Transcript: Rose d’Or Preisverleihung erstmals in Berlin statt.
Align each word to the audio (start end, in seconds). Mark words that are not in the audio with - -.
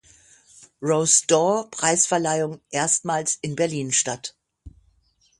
Rose 0.81 1.27
d’Or 1.27 1.69
Preisverleihung 1.69 2.59
erstmals 2.71 3.37
in 3.43 3.55
Berlin 3.55 3.91
statt. 3.91 4.35